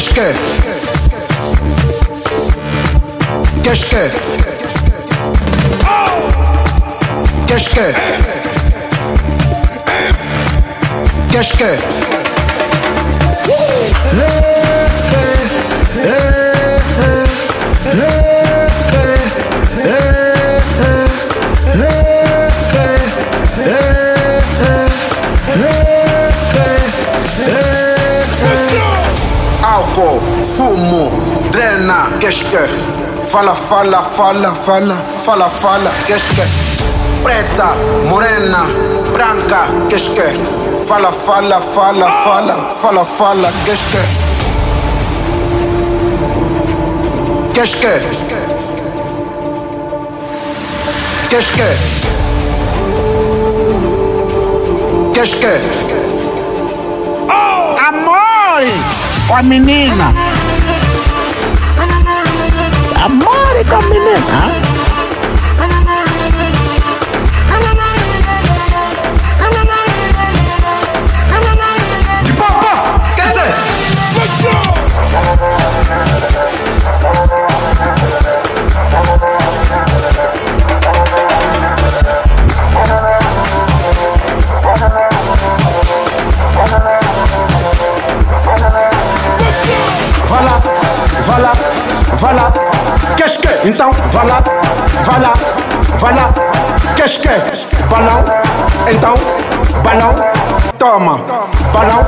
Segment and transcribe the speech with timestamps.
[0.00, 0.32] Qu'est-ce que
[3.62, 3.90] Qu'est-ce
[7.68, 7.86] que
[11.30, 11.54] Qu'est-ce
[30.00, 30.20] Μπακό,
[30.56, 31.12] Φούμου,
[31.50, 32.26] Τρένα και
[33.22, 36.46] Φάλα, φάλα, φάλα, φάλα, φάλα, φάλα Κέσκε,
[37.22, 38.70] Πρέτα, Μουρένα,
[39.12, 40.36] Μπράνκα Κέσκε,
[40.82, 44.02] Φάλα, φάλα, φάλα, φάλα, φάλα, φάλα Κέσκε,
[47.52, 48.02] Κέσκε,
[51.28, 51.76] Κέσκε,
[55.12, 55.79] Κέσκε Και
[59.30, 60.12] com a menina.
[63.04, 64.69] Amore com a menina.
[91.22, 91.52] Vai lá,
[92.16, 92.52] vai lá.
[93.16, 93.68] Qu'est-ce que?
[93.68, 94.42] Então, vai lá,
[95.04, 95.34] vai lá,
[95.98, 96.30] vai lá.
[96.96, 97.76] Qu'est-ce que?
[97.88, 98.24] Balão,
[98.90, 99.14] então,
[99.82, 100.14] balão,
[100.78, 101.20] toma.
[101.72, 102.06] Balão,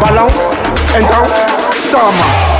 [0.00, 0.28] balão,
[0.98, 1.22] então,
[1.90, 2.51] toma.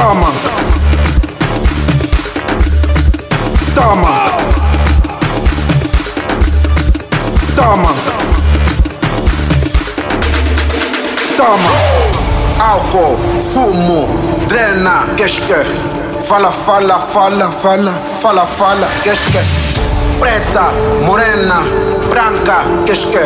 [0.00, 0.32] Toma.
[3.74, 4.14] Toma.
[7.54, 7.92] Toma.
[11.36, 11.72] Toma.
[12.58, 13.18] Álcool,
[13.52, 14.08] fumo,
[14.48, 15.42] drena, qu'est-ce
[16.22, 19.38] Fala, fala, fala, fala, fala, fala, qu'est-ce
[20.18, 20.72] Preta,
[21.02, 21.60] morena,
[22.08, 23.18] branca, qu'est-ce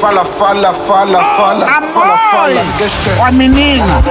[0.00, 4.02] Fala, fala, fala, fala, fala, fala, qu'est-ce que Com a menina.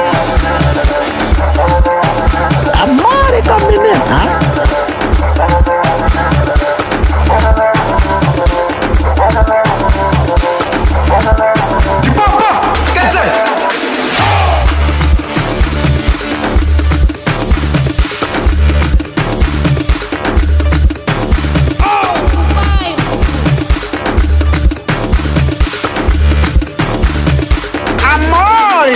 [28.85, 28.93] Oi,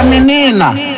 [0.00, 0.89] ó menina.